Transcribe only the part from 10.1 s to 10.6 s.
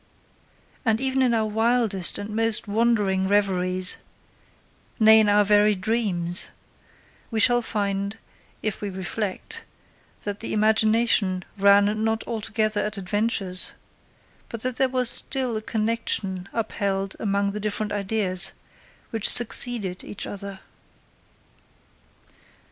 that the